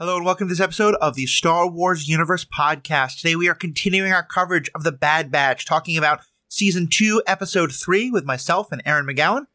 [0.00, 3.18] Hello and welcome to this episode of the Star Wars Universe podcast.
[3.18, 7.72] Today we are continuing our coverage of The Bad Batch, talking about season two, episode
[7.72, 9.46] three with myself and Erin McGowan.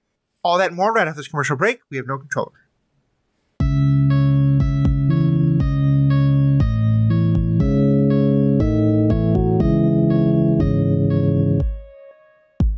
[0.41, 1.81] All that more right after this commercial break.
[1.91, 2.54] We have no controller.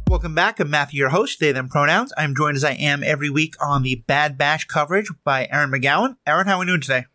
[0.09, 0.59] Welcome back.
[0.59, 2.11] I'm Matthew, your host, they, them pronouns.
[2.17, 6.17] I'm joined as I am every week on the Bad Batch coverage by Erin McGowan.
[6.25, 7.05] Erin, how are we doing today?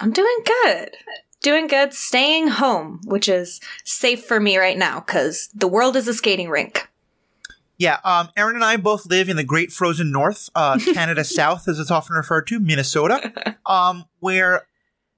[0.00, 0.96] I'm doing good.
[1.42, 1.92] Doing good.
[1.92, 6.48] Staying home, which is safe for me right now because the world is a skating
[6.48, 6.88] rink.
[7.76, 11.66] Yeah, um, Erin and I both live in the Great Frozen North, uh, Canada South,
[11.68, 14.66] as it's often referred to, Minnesota, um, where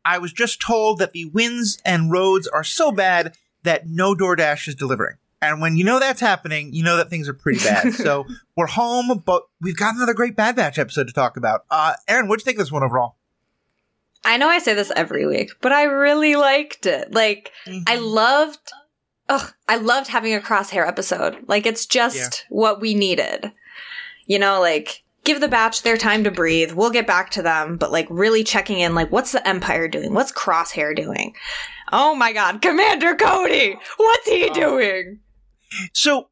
[0.05, 4.69] I was just told that the winds and roads are so bad that no DoorDash
[4.69, 5.17] is delivering.
[5.41, 7.95] And when you know that's happening, you know that things are pretty bad.
[7.95, 8.27] so
[8.57, 11.65] we're home, but we've got another great Bad Batch episode to talk about.
[11.69, 13.17] Uh, Erin, what'd you think of this one overall?
[14.25, 17.13] I know I say this every week, but I really liked it.
[17.13, 17.83] Like, Mm-hmm.
[17.87, 18.73] I loved,
[19.29, 21.39] ugh, I loved having a crosshair episode.
[21.49, 22.47] Like, it's just Yeah.
[22.57, 23.53] what we needed.
[24.27, 26.73] You know, like, give the batch their time to breathe.
[26.73, 30.15] We'll get back to them, but like, really checking in, like, what's the Empire doing?
[30.15, 31.35] What's Crosshair doing?
[31.93, 33.77] Oh my god, Commander Cody!
[33.97, 34.55] What's he Oh.
[34.55, 35.21] doing?
[35.93, 36.29] So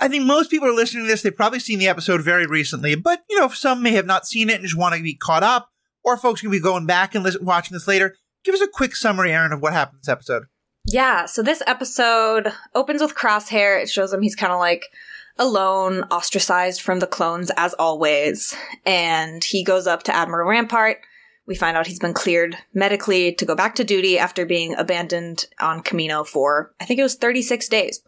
[0.00, 1.22] I think most people are listening to this.
[1.22, 4.50] They've probably seen the episode very recently, but you know, some may have not seen
[4.50, 5.70] it and just want to be caught up,
[6.06, 8.14] or folks can be going back and listen, watching this later.
[8.44, 10.44] Give us a quick summary, Erin, of what happened this episode.
[10.86, 13.82] Yeah, so this episode opens with Crosshair.
[13.82, 14.84] It shows him he's kind of like
[15.36, 18.54] alone, ostracized from the clones as always.
[18.86, 20.98] And he goes up to Admiral Rampart.
[21.44, 25.46] We find out he's been cleared medically to go back to duty after being abandoned
[25.60, 28.00] on Kamino for, I think it was 36 days.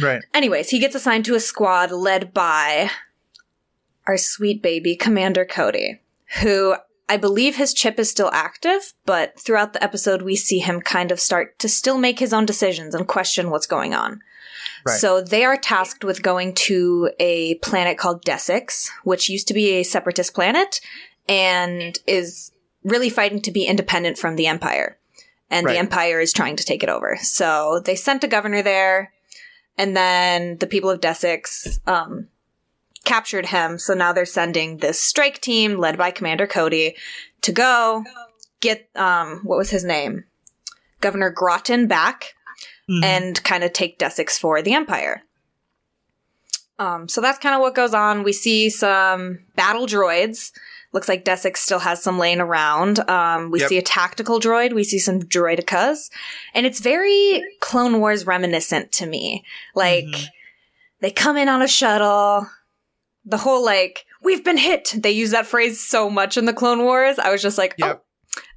[0.00, 0.22] Right.
[0.32, 2.90] Anyways, he gets assigned to a squad led by
[4.06, 6.00] our sweet baby, Commander Cody,
[6.40, 6.76] who
[7.08, 11.12] I believe his chip is still active, but throughout the episode, we see him kind
[11.12, 14.20] of start to still make his own decisions and question what's going on.
[14.84, 14.98] Right.
[14.98, 19.74] So they are tasked with going to a planet called Desix, which used to be
[19.74, 20.80] a separatist planet
[21.28, 24.98] and is really fighting to be independent from the Empire.
[25.50, 25.74] And Right.
[25.74, 27.18] the Empire is trying to take it over.
[27.20, 29.12] So they sent a governor there,
[29.78, 32.28] and then the people of Desix um,
[33.06, 33.78] captured him.
[33.78, 36.94] So now they're sending this strike team led by Commander Cody
[37.40, 38.04] to go
[38.60, 40.24] get um, what was his name,
[41.00, 42.34] Governor Groton back,
[42.90, 43.02] Mhm.
[43.04, 45.22] and kind of take Desix for the Empire.
[46.78, 48.22] Um, so that's kind of what goes on.
[48.22, 50.52] We see some battle droids.
[50.92, 52.98] Looks like Desix still has some laying around.
[53.08, 53.68] Um, we Yep.
[53.68, 54.72] see a tactical droid.
[54.74, 56.10] We see some droidekas.
[56.54, 59.44] And it's very Clone Wars reminiscent to me.
[59.74, 60.28] Like, Mhm.
[61.00, 62.48] they come in on a shuttle.
[63.26, 64.94] The whole, like, we've been hit.
[64.96, 67.18] They use that phrase so much in the Clone Wars.
[67.18, 68.02] I was just like, Yep.
[68.02, 68.02] oh.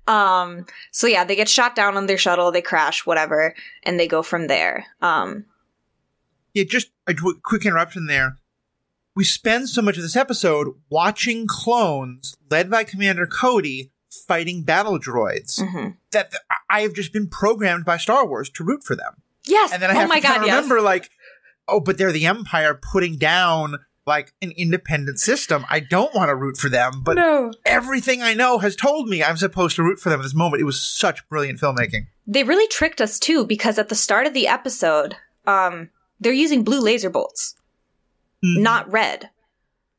[0.10, 3.54] Um, so yeah, they get shot down on their shuttle, they crash, whatever,
[3.84, 4.88] and they go from there.
[5.04, 5.46] Um,
[6.56, 7.14] yeah, just a
[7.44, 8.38] quick interruption there.
[9.16, 15.00] We spend so much of this episode watching clones led by Commander Cody fighting battle
[15.00, 15.96] droids mhm.
[16.12, 19.22] that th- I have just been programmed by Star Wars to root for them.
[19.46, 19.72] Yes.
[19.72, 20.56] And then I oh have my to god, of yes.
[20.56, 21.10] remember, like,
[21.68, 23.78] oh, but they're the Empire putting down
[24.10, 25.64] like an independent system.
[25.70, 27.52] I don't want to root for them, but no.
[27.66, 30.62] everything I know has told me I'm supposed to root for them at this moment.
[30.62, 32.08] It was such brilliant filmmaking.
[32.28, 35.16] They really tricked us too because at the start of the episode,
[35.48, 37.56] um, they're using blue laser bolts,
[38.44, 38.60] Mhm.
[38.62, 39.30] not red.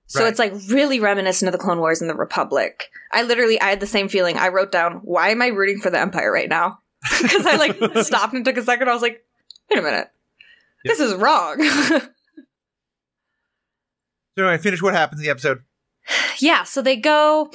[0.06, 0.28] So Right.
[0.28, 2.91] it's like really reminiscent of the Clone Wars and the Republic.
[3.12, 4.37] I literally, I had the same feeling.
[4.37, 6.81] I wrote down, "Why am I rooting for the Empire right now?"
[7.22, 8.88] Because I like stopped and took a second.
[8.88, 9.25] I was like,
[9.70, 10.09] "Wait a minute,
[10.84, 11.56] this is wrong."
[14.40, 15.62] So I finish what happens in the episode.
[16.38, 17.50] yeah, so they go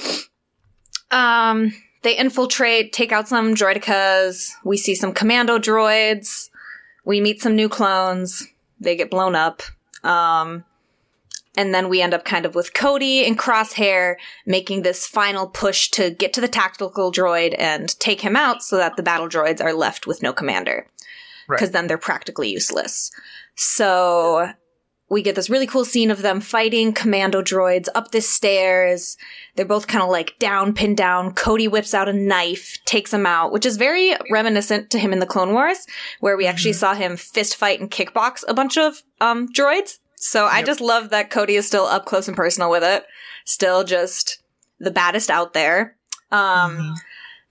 [1.11, 1.73] um
[2.03, 4.51] they infiltrate, take out some droidekas.
[4.63, 6.49] We see some commando droids.
[7.03, 8.47] We meet some new clones.
[8.79, 9.63] They get blown up.
[10.03, 10.63] Um
[11.57, 14.15] and then we end up kind of with Cody and Crosshair
[14.45, 18.77] making this final push to get to the tactical droid and take him out so
[18.77, 20.85] that the battle droids are left with no commander.
[21.47, 21.57] Right.
[21.57, 23.09] Because then they're practically useless.
[23.55, 24.51] So
[25.09, 29.17] we get this really cool scene of them fighting commando droids up the stairs.
[29.55, 31.33] They're both kind of like down, pinned down.
[31.33, 35.19] Cody whips out a knife, takes him out, which is very reminiscent to him in
[35.19, 35.85] the Clone Wars,
[36.21, 39.99] where we actually saw him fist fight and kickbox a bunch of um, droids.
[40.15, 43.05] So I just love that Cody is still up close and personal with it.
[43.45, 44.39] Still just
[44.79, 45.95] the baddest out there.
[46.31, 46.95] Um, Mhm.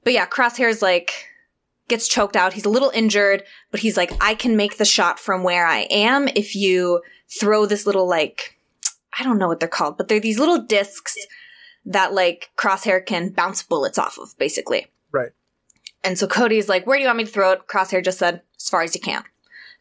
[0.03, 1.29] but yeah, Crosshair's like
[1.87, 2.53] gets choked out.
[2.53, 5.81] He's a little injured, but he's like, I can make the shot from where I
[5.91, 8.59] am if you throw this little like
[9.19, 11.17] I don't know what they're called, but they're these little discs
[11.85, 14.87] that like Crosshair can bounce bullets off of, basically.
[15.13, 15.31] Right.
[16.03, 17.67] And so Cody's like, Where do you want me to throw it?
[17.69, 19.23] Crosshair just said, As far as you can.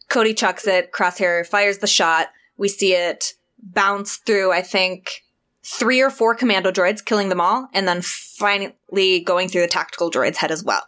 [0.10, 0.92] Cody chucks it.
[0.92, 2.28] Crosshair fires the shot.
[2.58, 5.24] We see it bounce through, I think,
[5.66, 10.12] three or four commando droids, killing them all, and then finally going through the tactical
[10.12, 10.84] droid's head as well.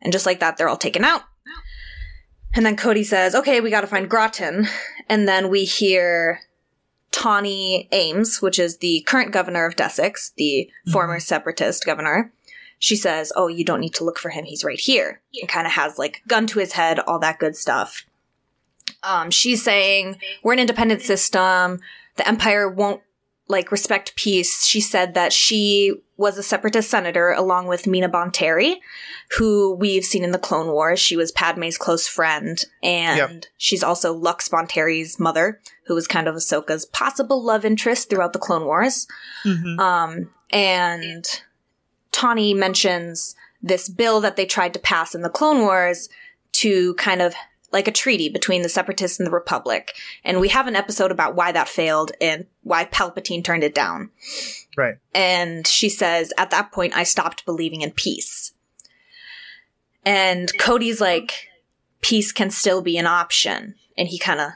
[0.00, 1.22] And just like that, they're all taken out.
[2.54, 4.66] And then Cody says, okay, we gotta find Grattan.
[5.08, 6.40] And then we hear
[7.12, 10.92] Tawni Ames, which is the current governor of Desix, the mm-hmm.
[10.92, 12.32] former separatist governor.
[12.78, 14.44] She says, oh, you don't need to look for him.
[14.44, 15.20] He's right here.
[15.40, 18.06] And kind of has like gun to his head, all that good stuff.
[19.02, 21.80] Um, she's saying, we're an independent system.
[22.16, 23.02] The empire won't
[23.50, 24.64] like respect peace.
[24.64, 28.76] She said that she was a separatist senator along with Mina Bonteri,
[29.36, 31.00] who we've seen in the Clone Wars.
[31.00, 33.44] She was Padme's close friend, and yep.
[33.58, 38.38] she's also Lux Bonteri's mother, who was kind of Ahsoka's possible love interest throughout the
[38.38, 39.08] Clone Wars.
[39.44, 39.80] Mm-hmm.
[39.80, 41.24] Um, and
[42.12, 46.08] Tawni mentions this bill that they tried to pass in the Clone Wars
[46.52, 47.34] to kind of
[47.72, 49.94] like a treaty between the separatists and the republic.
[50.24, 54.10] And we have an episode about why that failed and why palpatine turned it down.
[54.76, 54.96] Right.
[55.14, 58.52] And she says at that point i stopped believing in peace.
[60.04, 61.48] And cody's like
[62.00, 63.74] peace can still be an option.
[63.96, 64.52] And he kind of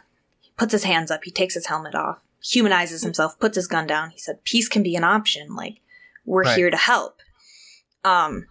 [0.57, 1.25] puts his hands up.
[1.25, 4.11] He takes his helmet off humanizes himself puts his gun down.
[4.11, 5.55] He said peace can be an option.
[5.55, 5.81] Like
[6.27, 6.57] we're right.
[6.57, 7.21] here to help.
[8.05, 8.47] Um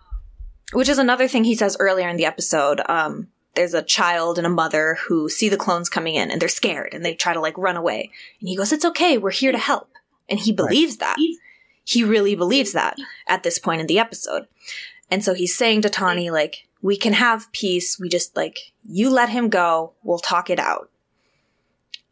[0.71, 4.47] which is another thing he says earlier in the episode um there's a child and
[4.47, 7.39] a mother who see the clones coming in and they're scared and they try to
[7.39, 8.11] like run away.
[8.39, 9.89] And he goes, It's okay, we're here to help.
[10.29, 11.17] And he believes that.
[11.83, 12.97] He really believes that
[13.27, 14.47] at this point in the episode.
[15.11, 17.99] And so he's saying to Tawni, like, we can have peace.
[17.99, 18.57] We just like,
[18.87, 19.93] you let him go.
[20.03, 20.89] We'll talk it out.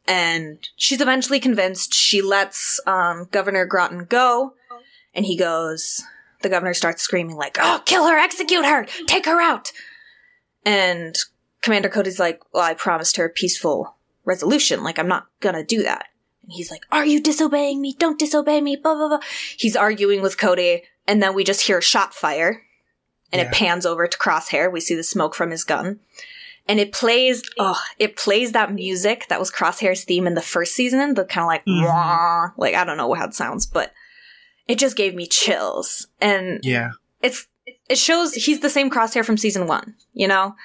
[0.08, 1.94] And she's eventually convinced.
[1.94, 4.54] She lets um, Governor Grattan go.
[5.14, 6.04] And he goes,
[6.42, 9.72] the governor starts screaming, like, oh, kill her, execute her, take her out.
[10.66, 11.18] And
[11.62, 14.84] Commander Cody's like, well, I promised her a peaceful resolution.
[14.84, 16.08] Like, I'm not gonna do that.
[16.44, 17.96] And he's like, are you disobeying me?
[17.98, 19.20] Don't disobey me, blah, blah, blah.
[19.58, 22.64] He's arguing with Cody, and then we just hear a shot fire,
[23.32, 23.48] and yeah.
[23.48, 24.72] it pans over to Crosshair.
[24.72, 26.00] We see the smoke from his gun.
[26.68, 30.74] And it plays, oh, it plays that music that was Crosshair's theme in the first
[30.74, 32.62] season, the kind of like, mm-hmm.
[32.62, 33.92] Like, I don't know how it sounds, but
[34.68, 36.08] it just gave me chills.
[36.22, 36.92] And yeah,
[37.22, 37.48] it's,
[37.90, 40.56] it shows he's the same Crosshair from season one, you know?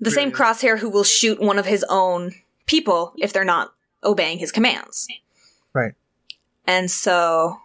[0.00, 2.32] The same crosshair who will shoot one of his own
[2.66, 3.72] people if they're not
[4.02, 5.06] obeying his commands.
[5.72, 5.94] Right.
[6.66, 7.60] And so,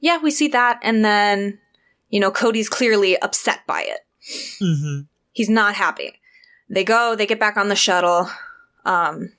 [0.00, 0.80] yeah, we see that.
[0.82, 1.58] And then,
[2.10, 4.00] you know, Cody's clearly upset by it.
[4.60, 5.02] Mm-hmm.
[5.32, 6.14] He's not happy.
[6.68, 8.28] They go, they get back on the shuttle,
[8.84, 9.32] um,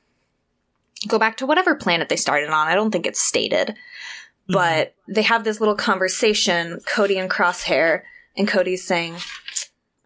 [1.07, 2.67] go back to whatever planet they started on.
[2.67, 3.69] I don't think it's stated.
[3.69, 4.53] Mm-hmm.
[4.53, 8.03] But they have this little conversation, Cody and Crosshair,
[8.37, 9.17] and Cody's saying,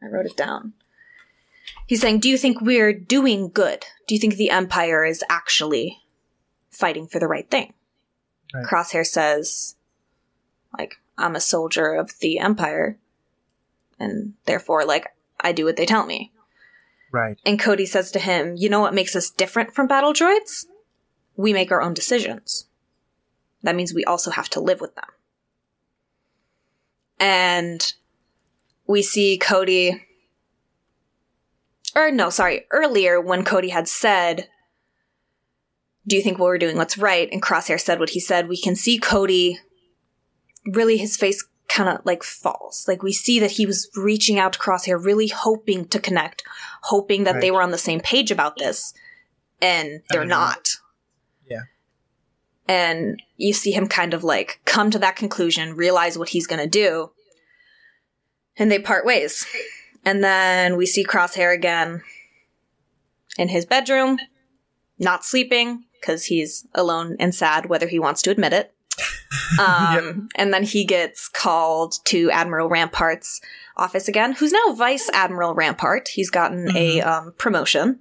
[0.02, 0.74] I wrote it down.
[1.86, 3.86] He's saying, Do you think we're doing good?
[4.08, 6.00] Do you think the Empire is actually
[6.70, 7.74] fighting for the right thing?
[8.54, 8.66] Right.
[8.66, 9.76] Crosshair says,
[10.78, 12.98] like, I'm a soldier of the Empire,
[14.00, 15.08] and therefore, like,
[15.40, 16.32] I do what they tell me.
[17.12, 17.38] Right.
[17.46, 20.66] And Cody says to him, You know what makes us different from battle droids?
[21.36, 22.68] We make our own decisions.
[23.64, 25.06] That means we also have to live with them.
[27.20, 27.94] And
[28.92, 30.06] we see Cody
[31.96, 34.48] or no, sorry, earlier when Cody had said,
[36.08, 37.30] Do you think what we're doing what's right?
[37.32, 39.60] And Crosshair said what he said, we can see Cody
[40.66, 42.86] really his face kind of like falls.
[42.88, 46.44] Like we see that he was reaching out to Crosshair, really hoping to connect,
[46.84, 47.42] hoping that right.
[47.42, 48.94] they were on the same page about this.
[49.62, 50.70] And they're not.
[51.48, 51.62] Yeah.
[52.68, 56.62] And you see him kind of like come to that conclusion, realize what he's going
[56.62, 57.12] to do,
[58.58, 59.46] and they part ways.
[60.04, 62.02] And then we see Crosshair again
[63.38, 64.18] in his bedroom,
[65.00, 68.74] not sleeping because he's alone and sad, whether he wants to admit it.
[69.60, 70.16] Um, yep.
[70.36, 73.42] And then he gets called to Admiral Rampart's
[73.76, 76.08] office again, who's now Vice Admiral Rampart.
[76.08, 76.78] He's gotten mm-hmm.
[76.78, 78.00] a um, promotion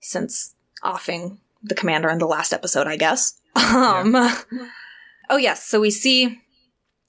[0.00, 3.38] since offing the commander in the last episode, I guess.
[3.56, 4.38] Um, yeah.
[5.30, 5.64] Oh, yes.
[5.64, 6.40] So we see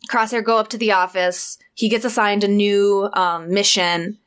[0.09, 1.59] Crosshair go up to the office.
[1.75, 4.17] He gets assigned a new um, mission,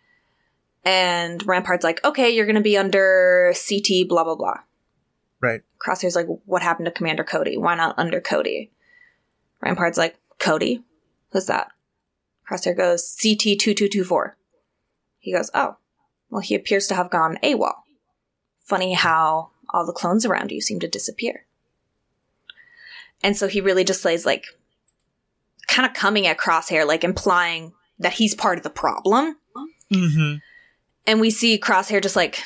[0.85, 4.61] and Rampart's like, "Okay, you're going to be under CT, blah blah blah."
[5.41, 5.63] Right.
[5.85, 7.57] Crosshair's like, "What happened to Commander Cody?
[7.57, 8.71] Why not under Cody?"
[9.61, 10.85] Rampart's like, "Cody,
[11.31, 11.73] who's that?"
[12.49, 14.37] Crosshair goes, "CT two two two four.
[15.19, 15.77] He goes, "Oh,
[16.31, 17.75] well, he appears to have gone AWOL.
[18.61, 21.45] Funny how all the clones around you seem to disappear."
[23.21, 24.47] And so he really just lays like
[25.69, 29.37] kind of coming at Crosshair, like implying that he's part of the problem.
[29.93, 30.37] Mm-hmm.
[31.07, 32.43] And we see Crosshair just like,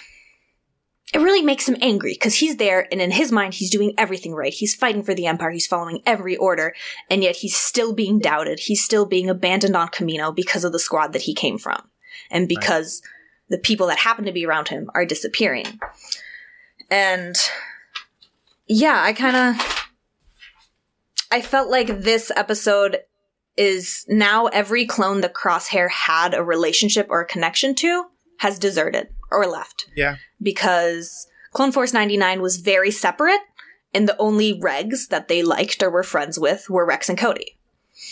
[1.15, 4.35] it really makes him angry because he's there and in his mind, he's doing everything
[4.35, 4.53] right.
[4.53, 5.51] He's fighting for the Empire.
[5.51, 6.75] He's following every order.
[7.09, 8.59] And yet he's still being doubted.
[8.59, 11.89] He's still being abandoned on Kamino because of the squad that he came from.
[12.31, 13.03] And because
[13.49, 15.81] the people that happen to be around him are disappearing.
[16.91, 17.37] And
[18.67, 19.86] yeah, I kind of,
[21.31, 22.99] I felt like this episode
[23.57, 28.05] is now every clone the Crosshair had a relationship or a connection to
[28.39, 30.17] has deserted or left Yeah.
[30.43, 33.41] because Clone Force 99 was very separate
[33.95, 37.57] and the only regs that they liked or were friends with were Rex and Cody.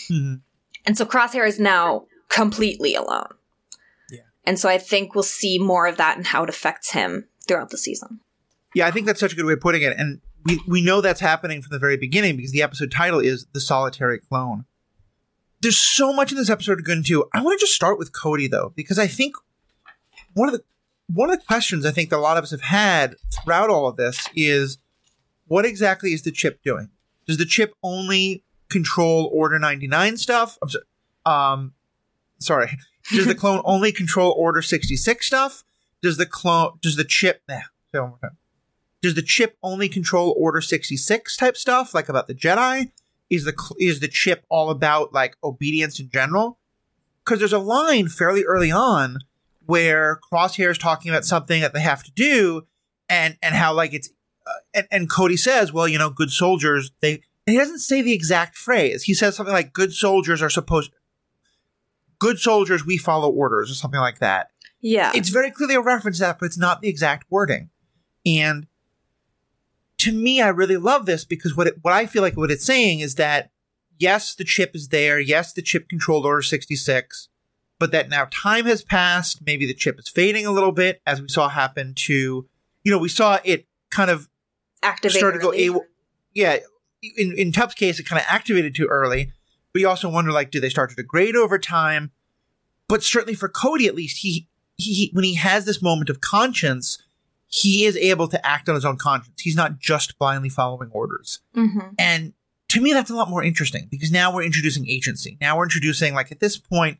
[0.09, 0.41] Mhm.
[0.85, 3.29] And so Crosshair is now completely alone.
[4.09, 4.21] Yeah.
[4.45, 7.69] And so I think we'll see more of that and how it affects him throughout
[7.69, 8.19] the season.
[8.73, 9.95] Yeah, I think that's such a good way of putting it.
[9.97, 13.47] And we, we know that's happening from the very beginning because the episode title is
[13.53, 14.65] The Solitary Clone.
[15.61, 17.25] There's so much in this episode to go into.
[17.33, 19.35] I want to just start with Cody though, because I think
[20.33, 20.63] one of the
[21.07, 23.87] one of the questions I think that a lot of us have had throughout all
[23.87, 24.77] of this is
[25.47, 26.89] what exactly is the chip doing?
[27.27, 30.57] Does the chip only control Order 99 stuff?
[30.61, 30.85] I'm sorry.
[31.25, 31.73] Um,
[32.39, 32.77] sorry.
[33.11, 35.63] Does the clone only control Order 66 stuff?
[36.01, 37.61] Does the clone, does the chip, nah,
[37.91, 38.37] say one more time.
[39.01, 42.91] Does the chip only control Order 66 type stuff, like about the Jedi?
[43.29, 46.59] Is the, is the chip all about like obedience in general?
[47.23, 49.19] Because there's a line fairly early on
[49.65, 52.67] where Crosshair is talking about something that they have to do,
[53.09, 54.09] and and how like it's,
[54.45, 57.21] uh, and, and Cody says, well, you know, good soldiers they.
[57.47, 59.03] He doesn't say the exact phrase.
[59.03, 60.91] He says something like, "Good soldiers are supposed."
[62.17, 64.47] Good soldiers, we follow orders, or something like that.
[64.81, 65.11] Yeah.
[65.15, 67.69] It's very clearly a reference to that, but it's not the exact wording.
[68.25, 68.67] And
[70.05, 72.65] to me, I really love this because what it, what I feel like what it's
[72.65, 73.51] saying is that
[73.99, 75.19] yes, the chip is there.
[75.19, 77.29] Yes, the chip controlled Order 66,
[77.79, 79.45] but that now time has passed.
[79.45, 82.47] Maybe the chip is fading a little bit as we saw happen to,
[82.83, 84.29] you know, we saw it kind of
[84.83, 85.83] Activate started to go
[86.33, 86.57] yeah
[87.17, 89.31] in in Tup's case it kind of activated too early
[89.73, 92.11] but you also wonder like do they start to degrade over time
[92.87, 94.47] but certainly for Cody at least he
[94.77, 97.01] he, he when he has this moment of conscience
[97.47, 101.39] he is able to act on his own conscience he's not just blindly following orders
[101.55, 101.93] Mhm.
[101.99, 102.33] and
[102.69, 106.13] to me that's a lot more interesting because now we're introducing agency now we're introducing
[106.13, 106.99] like at this point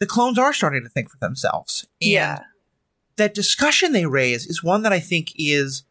[0.00, 2.40] the clones are starting to think for themselves and Yeah.
[3.16, 5.82] that discussion they raise is one that I think is,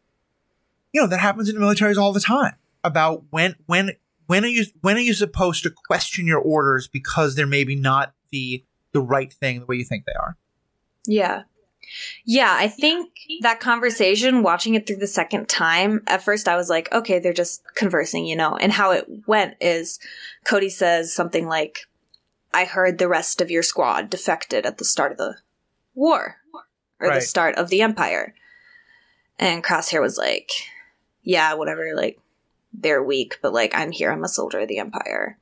[0.94, 3.92] you know, that happens in the militaries all the time about when when
[4.26, 8.14] when are you when are you supposed to question your orders because they're maybe not
[8.30, 10.36] the the right thing the way you think they are.
[11.06, 11.42] Yeah.
[12.24, 16.68] Yeah, I think that conversation, watching it through the second time, at first I was
[16.68, 18.56] like, okay, they're just conversing, you know.
[18.56, 19.98] And how it went is
[20.44, 21.86] Cody says something like,
[22.52, 25.36] I heard the rest of your squad defected at the start of the
[25.94, 26.36] war
[27.00, 28.34] or the start of the empire.
[29.38, 30.50] And Crosshair was like,
[31.22, 32.18] yeah, whatever, like,
[32.72, 35.38] they're weak, but like, I'm here, I'm a soldier of the empire.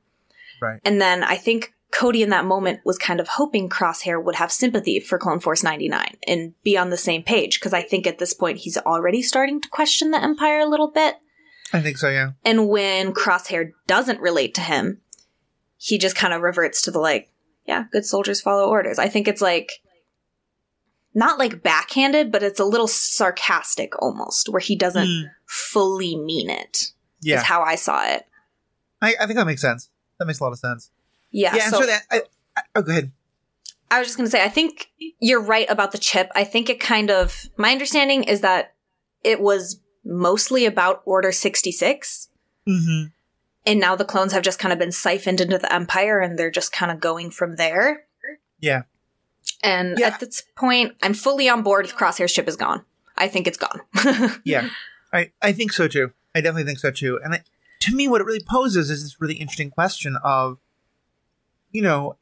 [0.61, 0.79] Right.
[0.83, 4.51] And then I think Cody in that moment was kind of hoping Crosshair would have
[4.51, 8.19] sympathy for Clone Force 99 and be on the same page because I think at
[8.19, 11.15] this point he's already starting to question the Empire a little bit.
[11.73, 12.31] I think so, yeah.
[12.45, 15.01] And when Crosshair doesn't relate to him,
[15.77, 17.31] he just kind of reverts to the like,
[17.65, 18.99] yeah, good soldiers follow orders.
[18.99, 19.71] I think it's like
[21.15, 26.49] not like backhanded, but it's a little sarcastic almost, where he doesn't Mm, fully mean
[26.49, 26.85] it.
[27.21, 27.37] yeah.
[27.37, 28.23] Is how I saw it.
[29.01, 29.89] I, I think that makes sense.
[30.19, 30.91] That makes a lot of sense.
[31.31, 31.55] Yeah.
[31.55, 32.21] Yeah, so so that I,
[32.55, 33.11] I, oh go ahead.
[33.89, 36.29] I was just going to say, I think you're right about the chip.
[36.35, 38.73] I think it kind of, my understanding is that
[39.23, 42.27] it was mostly about Order 66.
[42.67, 43.07] Mm-hmm.
[43.65, 46.51] And now the clones have just kind of been siphoned into the Empire and they're
[46.51, 48.03] just kind of going from there.
[48.59, 48.83] Yeah.
[49.63, 50.07] And Yeah.
[50.07, 52.83] at this point, I'm fully on board with Crosshair's chip is gone.
[53.17, 53.81] I think it's gone.
[54.43, 54.69] Yeah,
[55.13, 56.11] I, I think so too.
[56.35, 57.19] I definitely think so too.
[57.23, 57.43] And I,
[57.81, 60.59] to me, what it really poses is this really interesting question of,
[61.71, 62.17] you know,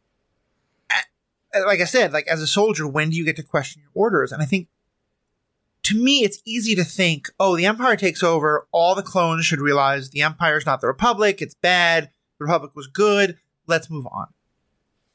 [1.65, 4.31] like I said, like as a soldier, when do you get to question your orders?
[4.31, 4.67] And I think,
[5.83, 8.67] to me, it's easy to think, oh, the Empire takes over.
[8.71, 11.41] All the clones should realize the Empire is not the Republic.
[11.41, 12.09] It's bad.
[12.39, 13.37] The Republic was good.
[13.67, 14.27] Let's move on.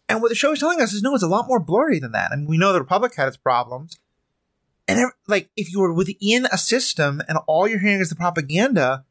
[0.08, 2.12] And what the show is telling us is no, it's a lot more blurry than
[2.12, 2.32] that.
[2.32, 3.98] I mean, we know the Republic had its problems.
[4.88, 9.04] And like, if you were within a system and all you're hearing is the propaganda,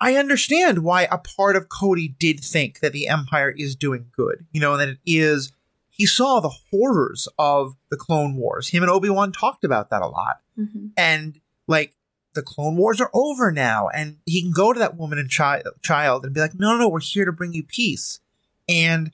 [0.00, 4.46] I understand why a part of Cody did think that the Empire is doing good.
[4.52, 5.52] You know, and that it is.
[5.90, 8.68] He saw the horrors of the Clone Wars.
[8.68, 10.40] Him and Obi Wan talked about that a lot.
[10.56, 10.90] Mhm.
[10.96, 11.94] And like,
[12.34, 15.64] the Clone Wars are over now, and he can go to that woman and child
[15.82, 18.20] child and be like, "No, no, no, we're here to bring you peace."
[18.68, 19.12] And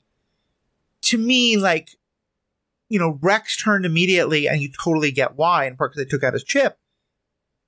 [1.03, 1.97] to me, like, you
[2.87, 6.23] you know, Rex turned immediately, and you totally get why, in part because they took
[6.23, 6.77] out his chip.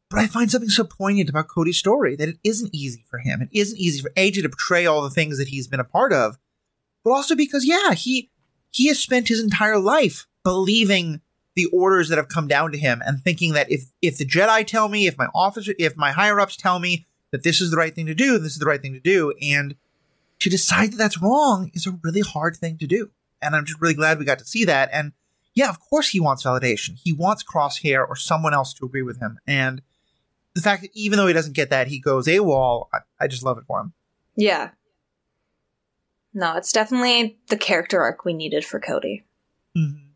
[0.10, 3.42] But I find something so poignant about Cody's story that it isn't easy for him.
[3.42, 6.14] It isn't easy for AJ to portray all the things that he's been a part
[6.14, 6.38] of,
[7.04, 8.30] but also because, yeah, he
[8.72, 11.22] he has spent his entire life believing
[11.56, 14.66] the orders that have come down to him and thinking that if if the Jedi
[14.66, 17.78] tell me, if my officer, if my higher ups tell me that this is the
[17.78, 19.76] right thing to do, this is the right thing to do, and
[20.40, 23.10] to decide that that's wrong is a really hard thing to do.
[23.42, 24.90] And I'm just really glad we got to see that.
[24.94, 25.12] And
[25.54, 26.98] yeah, of course he wants validation.
[27.04, 29.40] He wants Crosshair or someone else to agree with him.
[29.48, 29.82] And
[30.58, 33.44] the fact that even though he doesn't get that, he goes AWOL, I, I just
[33.44, 33.94] love it for him.
[34.36, 34.72] Yeah.
[36.34, 39.24] No, it's definitely the character arc we needed for Cody.
[39.76, 40.08] Mm-hmm.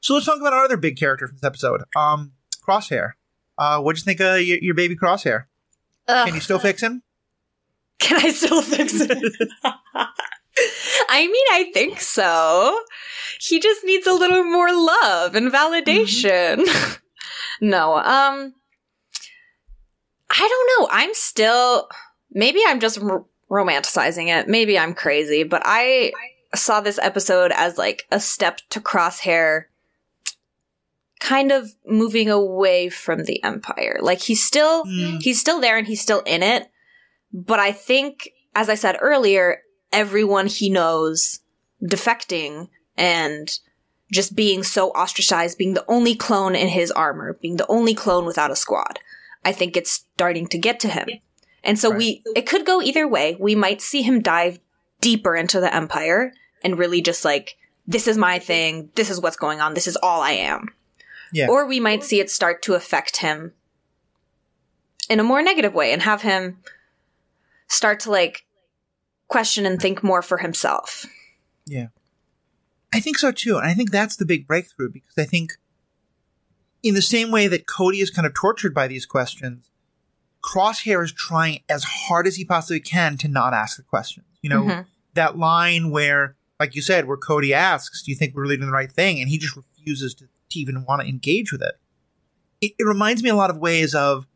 [0.00, 2.32] So let's talk about our other big character from this episode, um,
[2.66, 3.12] Crosshair.
[3.58, 5.44] Uh, what'd you think of your, your baby Crosshair?
[6.08, 6.26] Ugh.
[6.26, 7.02] Can you still fix him?
[7.98, 9.10] Can I still fix it?
[11.08, 12.80] I mean, I think so.
[13.40, 16.64] He just needs a little more love and validation.
[16.64, 16.94] Mm-hmm.
[17.68, 18.54] no, um,
[20.38, 20.88] I don't know.
[20.90, 21.88] I'm still,
[22.30, 24.48] maybe I'm just r- romanticizing it.
[24.48, 26.12] Maybe I'm crazy, but I
[26.54, 29.64] saw this episode as like a step to Crosshair
[31.20, 33.98] kind of moving away from the empire.
[34.02, 35.20] Like he's still Mm.
[35.22, 36.68] he's still there and he's still in it,
[37.32, 39.62] but I think as I said earlier,
[39.92, 41.40] everyone he knows
[41.82, 43.58] defecting and
[44.12, 48.24] just being so ostracized, being the only clone in his armor, being the only clone
[48.24, 48.98] without a squad.
[49.46, 51.08] I think it's starting to get to him.
[51.62, 53.36] And so we it could go either way.
[53.38, 54.58] We might see him dive
[55.00, 56.32] deeper into the empire
[56.64, 59.96] and really just like this is my thing, this is what's going on, this is
[60.02, 60.74] all I am.
[61.32, 61.46] Yeah.
[61.48, 63.52] Or we might see it start to affect him
[65.08, 66.58] in a more negative way and have him
[67.68, 68.46] start to like
[69.28, 71.06] question and think more for himself.
[71.66, 71.88] Yeah.
[72.92, 73.58] I think so too.
[73.58, 75.52] And I think that's the big breakthrough because I think
[76.88, 79.70] in the same way that Cody is kind of tortured by these questions,
[80.42, 84.26] Crosshair is trying as hard as he possibly can to not ask the questions.
[84.42, 84.86] You know, Mhm.
[85.14, 88.68] that line where, like you said, where Cody asks, Do you think we're really doing
[88.68, 89.20] the right thing?
[89.20, 91.74] And he just refuses to, to even want to engage with it.
[92.60, 92.72] it.
[92.78, 94.26] It reminds me a lot of ways of,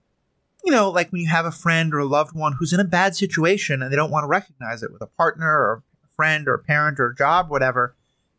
[0.64, 2.84] you know, like when you have a friend or a loved one who's in a
[2.84, 6.48] bad situation and they don't want to recognize it with a partner or a friend
[6.48, 7.94] or a parent or a job, whatever.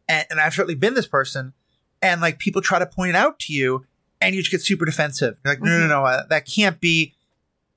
[0.10, 1.54] And, and I've certainly been this person.
[2.02, 3.86] And like people try to point it out to you
[4.22, 5.40] and you just get super defensive.
[5.44, 7.16] You're like, no, no, no, uh, that can't be.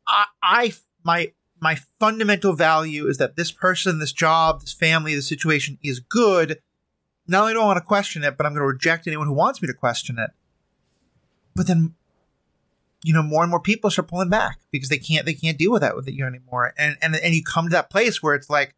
[0.06, 5.26] I, I, my, my fundamental value is that this person, this job, this family, this
[5.26, 6.60] situation is good.
[7.26, 9.32] Not only do I want to question it, but I'm going to reject anyone who
[9.32, 10.30] wants me to question it.
[11.56, 11.94] But then,
[13.02, 15.72] you know, more and more people start pulling back because they can't, they can't deal
[15.72, 16.74] with that with you anymore.
[16.76, 18.74] And, and, and you come to that place where it's like,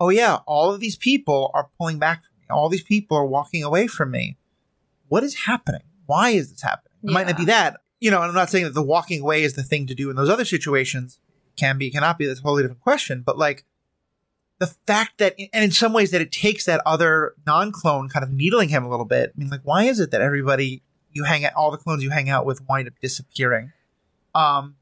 [0.00, 2.46] oh yeah, all of these people are pulling back from me.
[2.50, 4.36] All these people are walking away from me.
[5.06, 5.82] What is happening?
[6.06, 6.87] Why is this happening?
[7.02, 7.78] It might not be that.
[8.00, 10.10] You know, and I'm not saying that the walking away is the thing to do
[10.10, 11.18] in those other situations.
[11.56, 12.26] Can be, cannot be.
[12.26, 13.22] That's a totally different question.
[13.26, 13.64] But like
[14.58, 18.30] the fact that, and in some ways that it takes that other non-clone kind of
[18.30, 19.32] needling him a little bit.
[19.34, 20.82] I mean, like, why is it that everybody
[21.12, 23.72] you hang out, all the clones you hang out with wind up disappearing?
[24.34, 24.76] Um,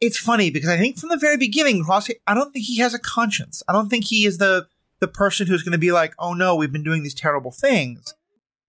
[0.00, 2.94] it's funny because I think from the very beginning, Cross, I don't think he has
[2.94, 3.62] a conscience.
[3.68, 4.66] I don't think he is the
[5.00, 8.14] the person who's going to be like, oh no, we've been doing these terrible things.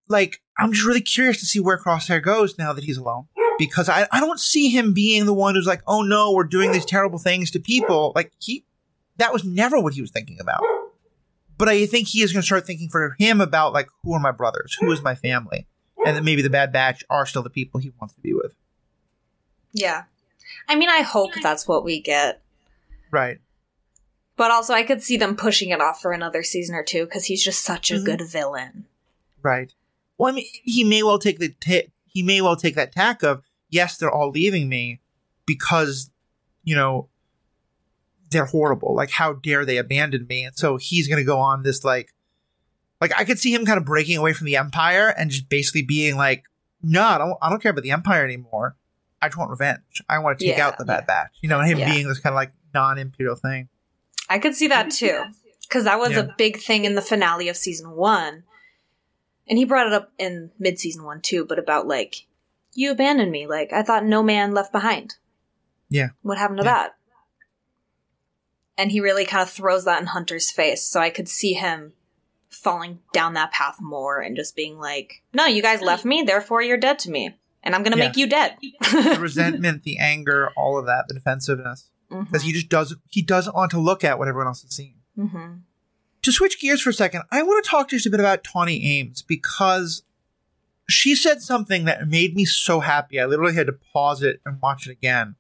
[0.10, 3.28] Like, I'm just really curious to see where Crosshair goes now that he's alone.
[3.58, 6.72] Because I, I don't see him being the one who's like, oh no, we're doing
[6.72, 8.14] these terrible things to people.
[8.16, 8.64] Like, he,
[9.18, 10.64] that was never what he was thinking about.
[11.58, 14.20] But I think he is going to start thinking for him about, like, who are
[14.20, 14.78] my brothers?
[14.80, 15.68] Who is my family?
[16.06, 18.56] And then maybe the Bad Batch are still the people he wants to be with.
[19.74, 20.04] Yeah.
[20.70, 22.42] I mean, I hope that's what we get.
[23.12, 23.40] Right.
[24.38, 27.26] But also, I could see them pushing it off for another season or two because
[27.26, 28.06] he's just such a Mhm.
[28.06, 28.86] good villain.
[29.42, 29.74] Right.
[30.20, 33.24] Well, I mean, he may well take the ta- he may well take that tack
[33.24, 35.00] of yes, they're all leaving me
[35.48, 36.12] because
[36.64, 37.10] you know
[38.30, 38.94] they're horrible.
[38.94, 40.44] Like, how dare they abandon me?
[40.44, 42.14] And so he's going to go on this like,
[43.02, 45.82] like I could see him kind of breaking away from the empire and just basically
[45.82, 46.44] being like,
[46.84, 48.76] no, I don't, I don't care about the empire anymore.
[49.22, 50.04] I just want revenge.
[50.08, 50.68] I want to take Yeah.
[50.68, 51.32] out the Bad Batch.
[51.42, 51.92] You know, him Yeah.
[51.92, 53.68] being this kind of like non-imperial thing.
[54.30, 55.24] I could see that too.
[55.62, 56.20] Because that was Yeah.
[56.20, 58.44] a big thing in the finale of season one.
[59.50, 62.28] And he brought it up in mid season one too, but about like,
[62.76, 63.48] you abandoned me.
[63.48, 65.16] Like, I thought no man left behind.
[65.90, 66.10] Yeah.
[66.22, 66.74] What happened to Yeah.
[66.74, 66.96] that?
[68.78, 70.84] And he really kind of throws that in Hunter's face.
[70.84, 71.94] So I could see him
[72.50, 76.62] falling down that path more and just being like, no, you guys left me, therefore
[76.62, 77.36] you're dead to me.
[77.62, 78.08] And I'm going to Yeah.
[78.08, 78.56] make you dead.
[78.62, 81.90] The resentment, the anger, all of that, the defensiveness.
[82.10, 84.96] Because he just doesn't he doesn't want to look at what everyone else is seeing.
[85.18, 85.60] Mhm.
[86.30, 88.86] To switch gears for a second, I want to talk just a bit about Tawni
[88.86, 90.04] Ames because
[90.88, 93.20] she said something that made me so happy.
[93.20, 95.38] I literally had to pause it and watch it again,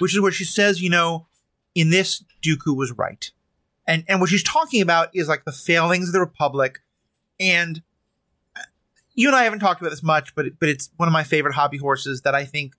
[0.00, 1.28] which is where she says, you know,
[1.76, 3.30] in this, Dooku was right.
[3.86, 6.80] And, and what she's talking about is like the failings of the Republic.
[7.38, 7.80] And
[8.56, 8.62] uh,
[9.14, 11.54] you and I haven't talked about this much, but, but it's one of my favorite
[11.54, 12.74] hobby horses that I think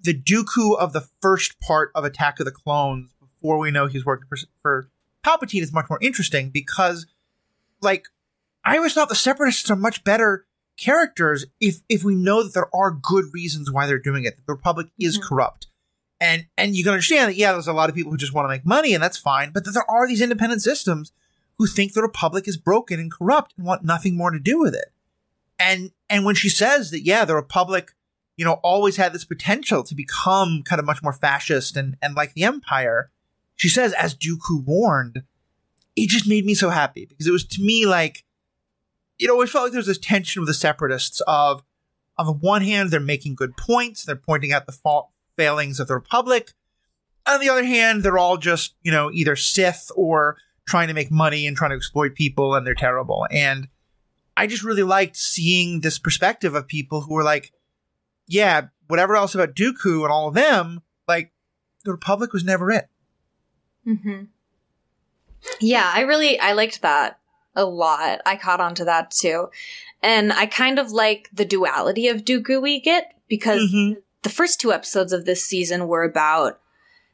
[0.00, 4.06] the Dooku of the first part of Attack of the Clones, before we know he's
[4.06, 4.88] working for, for
[5.26, 7.06] Palpatine, is much more interesting because,
[7.80, 8.06] like,
[8.64, 12.74] I always thought the Separatists are much better characters if if we know that there
[12.74, 14.36] are good reasons why they're doing it.
[14.36, 15.28] That the Republic is mm-hmm.
[15.28, 15.66] corrupt,
[16.20, 17.36] and and you can understand that.
[17.36, 19.50] Yeah, there's a lot of people who just want to make money, and that's fine.
[19.52, 21.12] But that there are these independent systems
[21.58, 24.74] who think the Republic is broken and corrupt and want nothing more to do with
[24.74, 24.92] it.
[25.58, 27.92] And and when she says that, yeah, the Republic,
[28.36, 32.14] you know, always had this potential to become kind of much more fascist and and
[32.14, 33.10] like the Empire,
[33.56, 35.22] she says, as Dooku warned,
[35.96, 38.24] it just made me so happy because it was to me like
[39.18, 41.62] you know, it felt like there was this tension with the separatists of,
[42.18, 45.88] on the one hand, they're making good points, they're pointing out the fault failings of
[45.88, 46.52] the Republic.
[47.26, 51.10] On the other hand, they're all just, you know, either Sith or trying to make
[51.10, 53.26] money and trying to exploit people and they're terrible.
[53.30, 53.68] And
[54.36, 57.52] I just really liked seeing this perspective of people who were like,
[58.26, 61.32] yeah, whatever else about Dooku and all of them, like,
[61.84, 62.88] the Republic was never it.
[63.86, 64.24] Mm-hmm.
[65.60, 67.18] Yeah, I really, I liked that
[67.54, 68.20] a lot.
[68.26, 69.48] I caught on to that too.
[70.02, 74.00] And I kind of like the duality of Dooku we get because mm-hmm.
[74.22, 76.60] the first two episodes of this season were about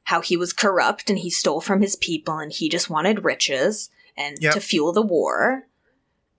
[0.04, 3.88] how he was corrupt and he stole from his people and he just wanted riches
[4.16, 4.54] and yep.
[4.54, 5.64] to fuel the war.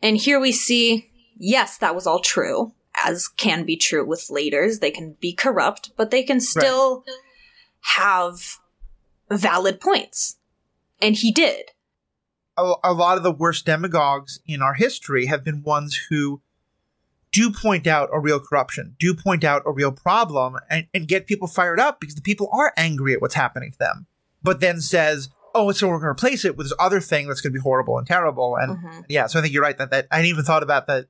[0.02, 2.74] And here we see, yes, that was all true,
[3.06, 4.80] as can be true with leaders.
[4.80, 7.16] They can be corrupt, but they can still right.
[7.96, 8.58] have
[9.38, 10.38] valid points.
[11.02, 11.72] And he did
[12.58, 16.42] a, a lot of the worst demagogues in our history have been ones who
[17.32, 21.26] do point out a real corruption, do point out a real problem, and, and get
[21.26, 24.06] people fired up because the people are angry at what's happening to them.
[24.44, 27.42] But then says, "Oh, so we're going to replace it with this other thing that's
[27.42, 29.02] going to be horrible and terrible." And mm-hmm.
[29.10, 31.08] yeah, so I think you're right that that I hadn't even thought about that.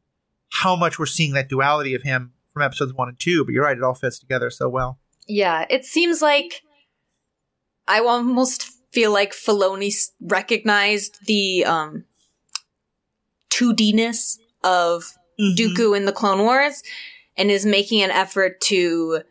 [0.50, 3.64] How much we're seeing that duality of him from episodes one and two, but you're
[3.64, 5.00] right; it all fits together so well.
[5.28, 6.62] Yeah, it seems like
[7.88, 12.06] I almost feel like Filoni recognized the um
[13.50, 15.56] 2D-ness of mm-hmm.
[15.56, 16.82] Dooku in the Clone Wars
[17.38, 19.22] and is making an effort to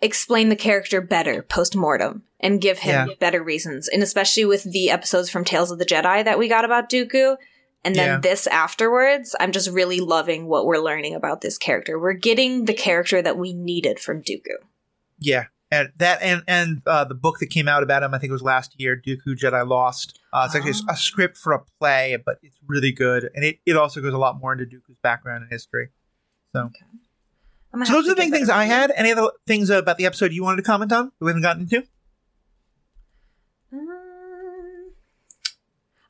[0.00, 3.14] explain the character better post mortem and give him yeah.
[3.18, 3.88] better reasons.
[3.88, 7.36] And especially with the episodes from Tales of the Jedi that we got about Dooku.
[7.84, 8.18] And then yeah.
[8.20, 11.98] this afterwards, I'm just really loving what we're learning about this character.
[11.98, 14.56] We're getting the character that we needed from Dooku.
[15.18, 18.30] Yeah, and that and and uh, the book that came out about him, I think
[18.30, 20.20] it was last year, Dooku Jedi Lost.
[20.32, 20.92] Uh, it's actually oh.
[20.92, 24.18] a script for a play, but it's really good, and it, it also goes a
[24.18, 25.88] lot more into Dooku's background and history.
[26.54, 27.84] So, okay.
[27.84, 28.92] so those are the main things I had.
[28.94, 31.10] Any other things about the episode you wanted to comment on?
[31.20, 31.84] We haven't gotten into.
[33.72, 34.92] Um,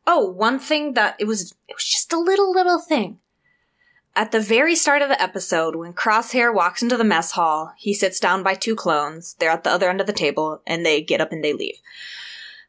[0.06, 3.20] oh, one thing that it was it was just a little little thing.
[4.16, 7.92] At the very start of the episode, when Crosshair walks into the mess hall, he
[7.92, 9.36] sits down by two clones.
[9.38, 11.78] They're at the other end of the table, and they get up and they leave.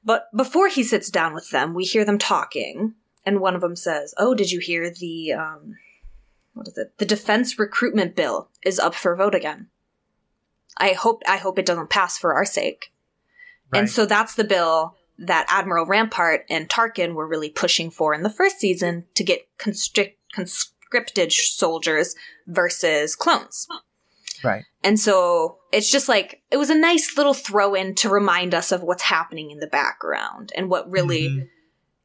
[0.03, 3.77] But before he sits down with them, we hear them talking, and one of them
[3.77, 5.77] says, "Oh, did you hear the um,
[6.53, 6.97] what is it?
[6.97, 9.67] The defense recruitment bill is up for vote again.
[10.75, 12.91] I hope I hope it doesn't pass for our sake."
[13.71, 13.79] Right.
[13.79, 18.23] And so that's the bill that Admiral Rampart and Tarkin were really pushing for in
[18.23, 20.19] the first season to get constrict.
[20.33, 22.15] Const- scripted soldiers
[22.47, 23.67] versus clones.
[24.43, 24.63] Right.
[24.83, 28.71] And so it's just like, it was a nice little throw in to remind us
[28.71, 31.45] of what's happening in the background and what really mm-hmm.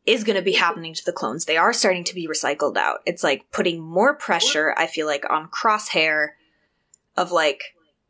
[0.07, 1.45] is going to be happening to the clones.
[1.45, 3.01] They are starting to be recycled out.
[3.05, 6.29] It's like putting more pressure, I feel like, on Crosshair
[7.17, 7.63] of like,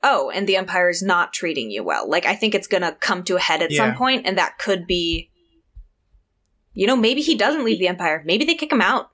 [0.05, 2.09] oh, and the Empire is not treating you well.
[2.09, 3.79] Like, I think it's going to come to a head at yeah.
[3.79, 5.31] some point, and that could be,
[6.73, 8.23] you know, maybe he doesn't leave the Empire.
[8.25, 9.11] Maybe they kick him out.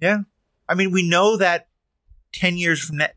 [0.00, 0.20] Yeah.
[0.72, 1.68] I mean, we know that
[2.32, 3.08] 10 years from now,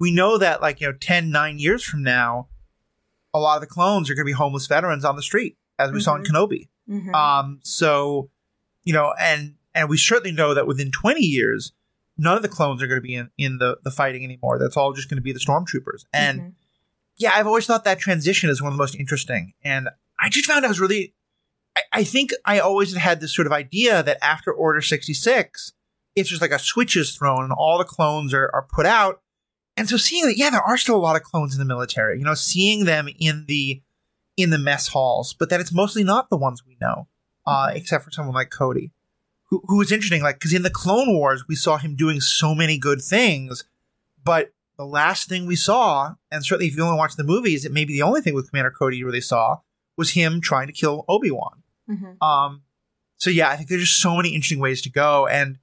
[0.00, 2.48] we know that like, you know, 10, 9 years from now,
[3.32, 5.92] a lot of the clones are going to be homeless veterans on the street, as
[5.92, 6.02] we mm-hmm.
[6.02, 6.34] saw in mm-hmm.
[6.34, 6.68] Kenobi.
[6.90, 7.14] Mm-hmm.
[7.14, 8.28] Um, so,
[8.82, 11.70] you know, and, and we certainly know that within 20 years,
[12.18, 14.58] none of the clones are going to be in, in the, the fighting anymore.
[14.58, 16.06] That's all just going to be the stormtroopers.
[16.12, 16.50] And mm-hmm.
[17.18, 19.52] yeah, I've always thought that transition is one of the most interesting.
[19.62, 21.14] And I just found I was really,
[21.76, 25.72] I, I think I always had this sort of idea that after Order 66,
[26.16, 29.20] it's just like a switch is thrown and all the clones are, are put out.
[29.76, 32.18] And so seeing that, yeah, there are still a lot of clones in the military,
[32.18, 33.82] you know, seeing them in the,
[34.36, 37.06] in the mess halls, but that it's mostly not the ones we know.
[37.46, 38.90] uh, except for someone like Cody,
[39.44, 40.22] who who was interesting.
[40.22, 43.64] Like because in the Clone Wars, we saw him doing so many good things,
[44.24, 47.70] but the last thing we saw, and certainly if you only watch the movies, it
[47.72, 49.58] may be the only thing with Commander Cody you really saw
[49.96, 51.62] was him trying to kill Obi Wan.
[51.88, 52.20] Mhm.
[52.20, 52.62] Um,
[53.16, 55.58] so yeah, I think there's just so many interesting ways to go, and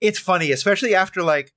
[0.00, 1.52] it's funny, especially after like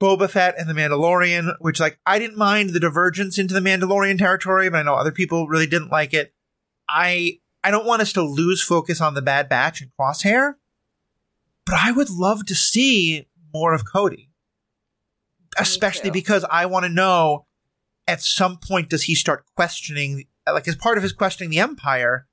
[0.00, 4.18] Boba Fett and the Mandalorian, which like I didn't mind the divergence into the Mandalorian
[4.18, 6.32] territory, but I know other people really didn't like it.
[6.88, 10.54] I I don't want us to lose focus on the Bad Batch and Crosshair,
[11.64, 14.30] but I would love to see more of Cody,
[15.58, 17.46] especially because I want to know
[18.06, 22.26] at some point does he start questioning like as part of his questioning the empire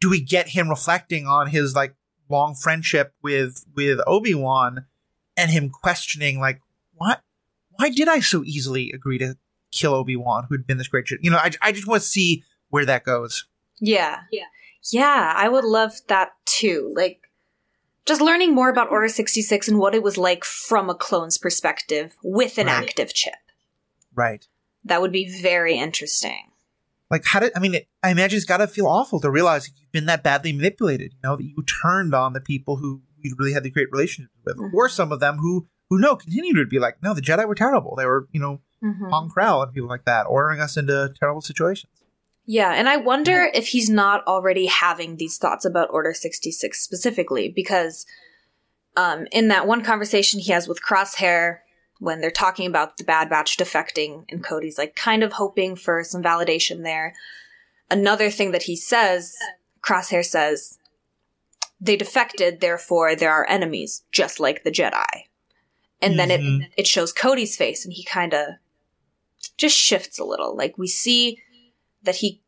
[0.00, 1.94] do we get him reflecting on his like
[2.28, 4.86] long friendship with with obi-wan
[5.36, 6.60] and him questioning like
[6.94, 7.20] what
[7.76, 9.36] why did i so easily agree to
[9.72, 12.84] kill obi-wan who'd been this great you know i, I just want to see where
[12.86, 13.46] that goes
[13.80, 14.20] Yeah.
[14.32, 14.44] Yeah.
[14.92, 16.92] Yeah, I would love that too.
[16.96, 17.20] Like,
[18.06, 22.14] just learning more about Order 66 and what it was like from a clone's perspective
[22.22, 22.84] with an Right.
[22.88, 23.34] active chip.
[24.14, 24.46] right
[24.84, 26.52] That would be very interesting.
[27.10, 29.68] Like how did i mean it, i imagine it's got to feel awful to realize
[29.80, 33.34] you've been that badly manipulated you know that you turned on the people who you
[33.38, 34.72] really had the great relationships with Mhm.
[34.74, 37.54] or some of them who who no continue to be like no the jedi were
[37.54, 39.08] terrible they were you know Mhm.
[39.08, 41.90] Pong Krell and people like that, ordering us into terrible situations.
[42.44, 47.48] Yeah, and I wonder if he's not already having these thoughts about Order 66 specifically,
[47.48, 48.04] because
[48.94, 51.60] um, in that one conversation he has with Crosshair,
[51.98, 56.04] when they're talking about the Bad Batch defecting, and Cody's like kind of hoping for
[56.04, 57.14] some validation there.
[57.90, 59.34] Another thing that he says,
[59.80, 60.78] Crosshair says,
[61.80, 65.04] they defected, therefore there are enemies, just like the Jedi.
[66.02, 66.64] And then Mhm.
[66.64, 68.46] it it shows Cody's face, and he kind of
[69.56, 70.54] just shifts a little.
[70.54, 71.40] Like we see
[72.02, 72.40] that he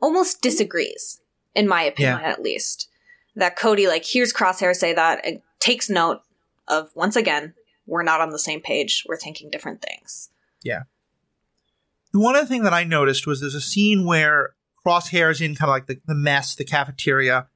[0.00, 1.20] almost disagrees,
[1.54, 2.88] in my opinion, at least.
[3.34, 6.20] That Cody like hears Crosshair say that and takes note
[6.68, 7.54] of once again,
[7.86, 9.04] we're not on the same page.
[9.08, 10.30] We're thinking different things.
[10.62, 10.82] Yeah.
[12.12, 15.54] The one other thing that I noticed was there's a scene where Crosshair is in
[15.54, 17.48] kind of like the, the mess, the cafeteria,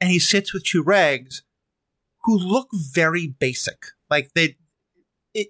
[0.00, 1.42] and he sits with two regs
[2.24, 3.86] who look very basic.
[4.10, 4.56] Like they,
[5.34, 5.48] it,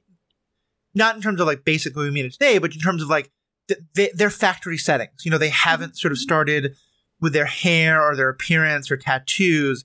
[0.94, 3.30] not in terms of like basic we mean it today, but in terms of like
[3.68, 5.24] th- they, their factory settings.
[5.24, 6.22] You know, they haven't sort of mm-hmm.
[6.22, 6.76] started
[7.20, 9.84] with their hair or their appearance or tattoos,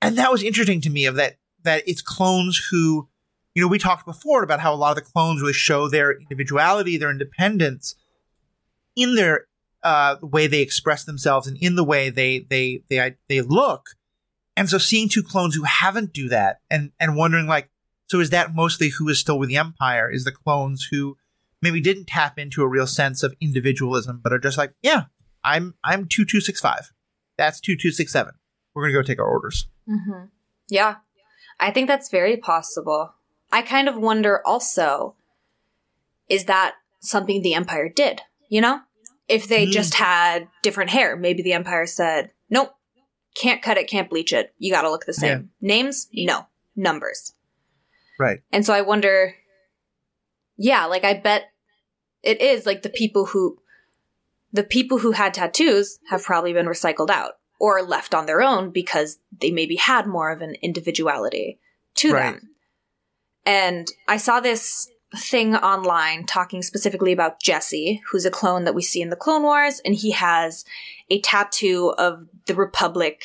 [0.00, 1.06] and that was interesting to me.
[1.06, 3.08] Of that, that it's clones who,
[3.54, 6.12] you know, we talked before about how a lot of the clones really show their
[6.12, 7.94] individuality, their independence
[8.96, 9.46] in their
[9.82, 13.86] uh, way they express themselves and in the way they they they they look.
[14.56, 17.70] And so seeing two clones who haven't do that and and wondering like,
[18.06, 20.10] so is that mostly who is still with the Empire?
[20.10, 21.16] Is the clones who
[21.60, 25.04] maybe didn't tap into a real sense of individualism, but are just like, yeah,
[25.44, 26.92] I'm I'm two two six five.
[27.36, 28.34] That's two two six seven.
[28.74, 29.66] We're gonna go take our orders.
[29.88, 30.26] Mm-hmm.
[30.68, 30.96] Yeah,
[31.60, 33.14] I think that's very possible.
[33.52, 35.14] I kind of wonder also,
[36.28, 38.22] is that something the Empire did?
[38.48, 38.80] You know,
[39.28, 39.72] if they Mm.
[39.72, 42.74] just had different hair, maybe the Empire said, "Nope,
[43.34, 44.54] can't cut it, can't bleach it.
[44.58, 46.46] You got to look the same." Names, no.
[46.74, 47.34] Numbers.
[48.18, 48.42] Right.
[48.50, 49.34] And so I wonder,
[50.56, 51.50] yeah, like I bet
[52.22, 53.58] it is like the people who,
[54.52, 58.70] the people who had tattoos have probably been recycled out or left on their own
[58.70, 61.58] because they maybe had more of an individuality
[61.96, 62.34] to Right.
[62.34, 62.51] them.
[63.44, 68.82] And I saw this thing online talking specifically about Jesse, who's a clone that we
[68.82, 70.64] see in the Clone Wars, and he has
[71.10, 73.22] a tattoo of the Republic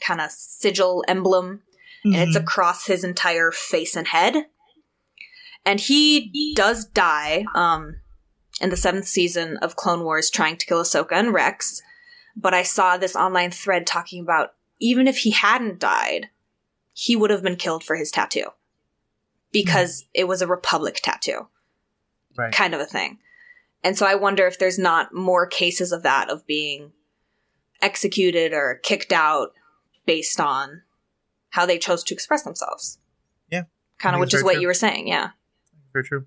[0.00, 1.62] kind of sigil emblem
[2.04, 2.42] and it's Mhm.
[2.42, 4.46] across his entire face and head.
[5.64, 8.00] And he does die um,
[8.60, 11.80] in the seventh season of Clone Wars trying to kill Ahsoka and Rex.
[12.36, 16.28] But I saw this online thread talking about even if he hadn't died,
[16.92, 18.48] he would have been killed for his tattoo
[19.54, 21.46] because it was a Republic tattoo,
[22.36, 22.52] right.
[22.52, 23.18] kind of a thing.
[23.84, 26.90] And so I wonder if there's not more cases of that, of being
[27.80, 29.52] executed or kicked out
[30.06, 30.82] based on
[31.50, 32.98] how they chose to express themselves.
[33.48, 33.62] Yeah.
[34.00, 34.62] Kind of, which is what true.
[34.62, 35.06] you were saying.
[35.06, 35.30] Yeah.
[35.92, 36.26] Very true.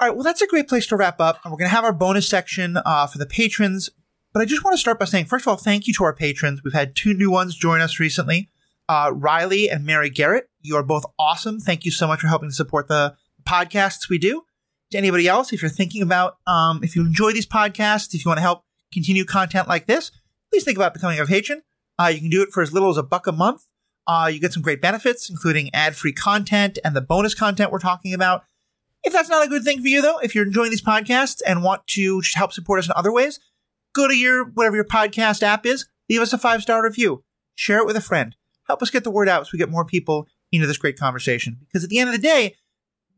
[0.00, 1.40] All right, well, that's a great place to wrap up.
[1.44, 3.90] And we're going to have our bonus section uh, for the patrons.
[4.32, 6.14] But I just want to start by saying, first of all, thank you to our
[6.14, 6.64] patrons.
[6.64, 8.48] We've had two new ones join us recently
[8.88, 10.49] uh, Riley and Mary Garrett.
[10.62, 11.60] You are both awesome.
[11.60, 14.42] Thank you so much for helping to support the podcasts we do.
[14.90, 18.28] To anybody else, if you're thinking about, um, if you enjoy these podcasts, if you
[18.28, 20.10] want to help continue content like this,
[20.50, 21.62] please think about becoming a patron.
[21.98, 23.66] Uh, you can do it for as little as a buck a month.
[24.06, 27.78] Uh, you get some great benefits, including ad free content and the bonus content we're
[27.78, 28.42] talking about.
[29.04, 31.62] If that's not a good thing for you, though, if you're enjoying these podcasts and
[31.62, 33.38] want to help support us in other ways,
[33.94, 37.22] go to your whatever your podcast app is, leave us a five star review,
[37.54, 38.34] share it with a friend,
[38.66, 41.58] help us get the word out so we get more people into this great conversation.
[41.60, 42.56] Because at the end of the day,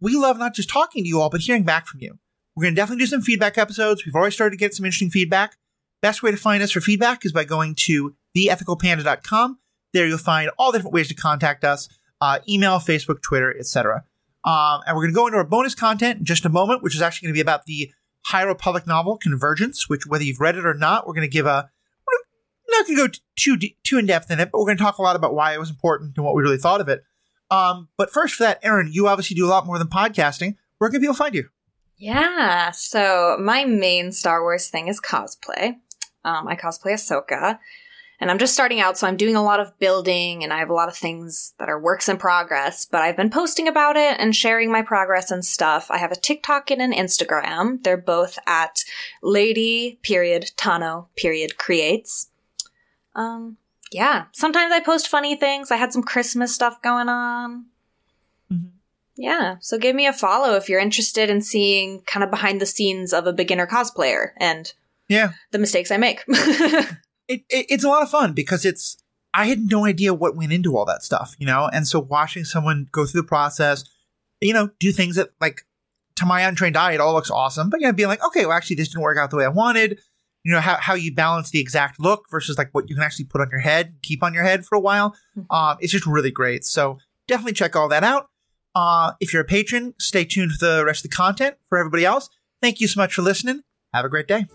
[0.01, 2.19] we love not just talking to you all, but hearing back from you.
[2.55, 4.05] We're going to definitely do some feedback episodes.
[4.05, 5.57] We've already started to get some interesting feedback.
[6.03, 9.59] Best way to find us for feedback is by going to theethicalpanda.com.
[9.93, 11.89] There you'll find all the different ways to contact us,
[12.21, 14.05] uh, email, Facebook, Twitter, etc.
[14.45, 16.95] Um, and we're going to go into our bonus content in just a moment, which
[16.95, 17.93] is actually going to be about the
[18.27, 21.47] High Republic novel Convergence, which whether you've read it or not, we're going to give
[21.47, 21.71] a
[22.73, 24.99] not going to go too too in depth in it, but we're going to talk
[24.99, 27.03] a lot about why it was important and what we really thought of it.
[27.53, 30.57] Um, but first, for that, Erin, you obviously do a lot more than podcasting.
[30.79, 31.51] Where can people find you?
[31.99, 35.77] Yeah, so my main Star Wars thing is cosplay.
[36.25, 37.59] Um, I cosplay Ahsoka,
[38.19, 40.71] and I'm just starting out, so I'm doing a lot of building, and I have
[40.71, 42.87] a lot of things that are works in progress.
[42.87, 45.91] But I've been posting about it and sharing my progress and stuff.
[45.91, 47.85] I have a TikTok and an Instagram.
[47.85, 48.83] They're both at
[49.23, 52.31] Lady period Tano period creates.
[53.15, 53.59] Um,
[53.93, 54.25] yeah.
[54.33, 55.71] Sometimes I post funny things.
[55.71, 57.67] I had some Christmas stuff going on.
[58.53, 58.69] Mm-hmm.
[59.17, 59.57] Yeah.
[59.61, 63.13] So give me a follow if you're interested in seeing kind of behind the scenes
[63.13, 64.73] of a beginner cosplayer and
[65.09, 66.25] yeah, the mistakes I make.
[66.29, 66.97] it,
[67.29, 68.97] it, it's a lot of fun because it's
[69.35, 72.45] I had no idea what went into all that stuff, you know, and so watching
[72.45, 73.85] someone go through the process,
[74.41, 75.67] you know, do things that like
[76.17, 78.57] to my untrained eye, it all looks awesome, but you know, being like, okay, well,
[78.57, 79.99] actually, this didn't work out the way I wanted
[80.45, 83.25] you know how, how you balance the exact look versus like what you can actually
[83.25, 85.43] put on your head keep on your head for a while hmm.
[85.51, 86.65] um, it's just really great.
[86.65, 88.29] So definitely check all that out.
[88.75, 92.05] Uh, if you're a patron stay tuned for the rest of the content for everybody
[92.05, 92.29] else.
[92.61, 93.63] Thank you so much for listening.
[93.93, 94.47] Have a great day